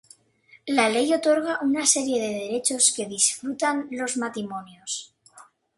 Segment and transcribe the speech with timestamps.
[0.75, 5.13] La Ley otorga una serie de derechos que disfrutan los matrimonios.